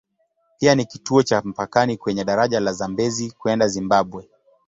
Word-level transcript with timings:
Pia 0.59 0.75
ni 0.75 0.85
kituo 0.85 1.23
cha 1.23 1.41
mpakani 1.45 1.97
kwenye 1.97 2.23
daraja 2.25 2.59
la 2.59 2.73
Zambezi 2.73 3.31
kwenda 3.31 3.67
Zimbabwe. 3.67 4.29